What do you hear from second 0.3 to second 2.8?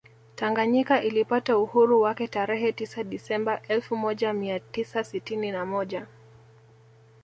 Tanganyika ilipata uhuru wake tarehe